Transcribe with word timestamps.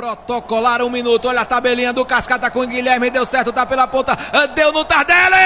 Protocolar 0.00 0.80
um 0.80 0.88
minuto, 0.88 1.28
olha 1.28 1.42
a 1.42 1.44
tabelinha 1.44 1.92
do 1.92 2.06
Cascata 2.06 2.50
com 2.50 2.60
o 2.60 2.66
Guilherme, 2.66 3.10
deu 3.10 3.26
certo, 3.26 3.52
tá 3.52 3.66
pela 3.66 3.86
ponta, 3.86 4.16
deu 4.54 4.72
no 4.72 4.82
Tardelli! 4.82 5.36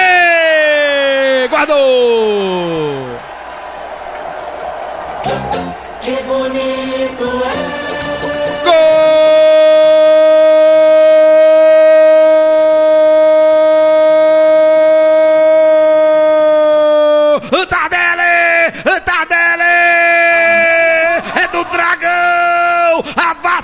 Guardou! 1.49 3.19
Que 5.99 6.23
bonito 6.23 7.43
é! 7.81 7.84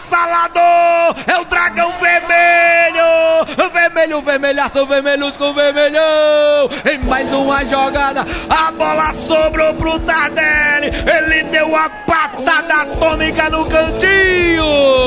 Avassalador! 0.01 1.15
É 1.27 1.37
o 1.37 1.45
Dragão 1.45 1.91
Vermelho! 1.91 3.71
Vermelho, 3.71 4.21
vermelhaço, 4.21 4.85
vermelhusco, 4.85 5.53
vermelhão! 5.53 6.69
Em 6.91 6.97
mais 7.05 7.31
uma 7.31 7.63
jogada, 7.65 8.25
a 8.49 8.71
bola 8.71 9.13
sobrou 9.13 9.73
pro 9.75 9.99
Tardelli! 9.99 10.87
Ele 10.87 11.43
deu 11.43 11.75
a 11.75 11.89
patada 11.89 12.81
atômica 12.81 13.49
no 13.49 13.65
cantinho! 13.65 15.00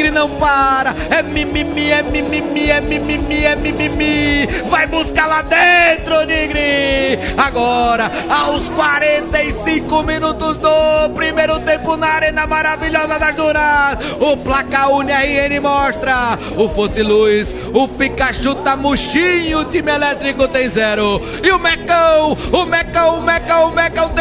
E 0.00 0.02
Nigre 0.02 0.10
não 0.12 0.30
para! 0.30 0.94
É 1.10 1.22
mimimi, 1.22 1.90
é 1.90 2.02
mimimi, 2.02 2.70
é 2.70 2.80
mimimi, 2.80 3.44
é 3.44 3.54
mimimi! 3.54 4.46
Vai 4.70 4.86
buscar 4.86 5.26
lá 5.26 5.42
dentro, 5.42 6.24
Nigre! 6.24 7.18
Agora, 7.36 8.10
aos 8.30 8.66
45 8.70 10.02
minutos 10.02 10.56
do 10.56 11.10
primeiro 11.14 11.60
tempo 11.60 11.98
na 11.98 12.06
Arena 12.06 12.46
Maravilhosa 12.46 13.18
das 13.18 13.36
Dunas, 13.36 13.98
o 14.18 14.38
placar 14.38 14.90
UNRN 14.90 15.60
mostra 15.60 16.38
o 16.56 16.66
Fosse 16.70 17.02
Luz, 17.02 17.54
o 17.74 17.86
Pikachu 17.86 18.54
tá 18.54 18.76
murchinho, 18.76 19.58
o 19.58 19.64
time 19.66 19.92
elétrico 19.92 20.48
tem 20.48 20.66
zero. 20.68 21.20
E 21.44 21.50
o 21.50 21.58
Mecão, 21.58 22.38
o 22.52 22.64
Mecão, 22.64 23.18
o 23.18 23.22
Mecão, 23.22 23.68
o 23.68 23.74
Mecão 23.74 24.08
tem 24.10 24.19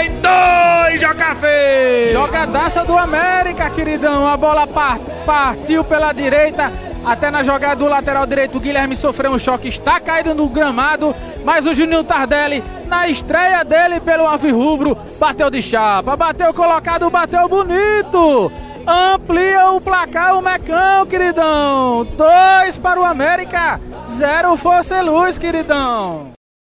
Jogadaça 2.12 2.84
do 2.84 2.98
América, 2.98 3.70
queridão. 3.70 4.28
A 4.28 4.36
bola 4.38 4.67
par- 4.67 5.00
partiu 5.25 5.84
pela 5.84 6.11
direita. 6.14 6.72
Até 7.06 7.31
na 7.31 7.44
jogada 7.44 7.78
do 7.78 7.88
lateral 7.88 8.26
direito, 8.26 8.58
o 8.58 8.59
Guilherme 8.59 8.95
sofreu 8.95 9.31
um 9.31 9.39
choque, 9.39 9.70
está 9.70 10.00
caído 10.00 10.34
no 10.36 10.48
gramado. 10.48 11.16
Mas 11.45 11.66
o 11.66 11.73
Juninho 11.73 12.03
Tardelli, 12.03 12.61
na 12.88 13.08
estreia 13.08 13.64
dele 13.64 14.00
pelo 14.00 14.28
Alvirrubro, 14.28 14.98
bateu 15.17 15.50
de 15.50 15.61
chapa, 15.61 16.16
bateu 16.17 16.53
colocado, 16.53 17.09
bateu 17.09 17.48
bonito. 17.48 18.52
Amplia 18.86 19.70
o 19.72 19.80
placar 19.80 20.38
o 20.38 20.42
Mecão, 20.42 21.06
queridão. 21.06 22.06
Dois 22.17 22.76
para 22.76 23.00
o 23.00 23.06
América, 23.06 23.80
zero 24.17 24.58
Força 24.58 25.02
Luz, 25.02 25.38
queridão. 25.38 26.31